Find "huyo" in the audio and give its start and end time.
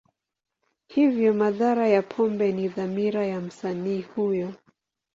4.01-4.53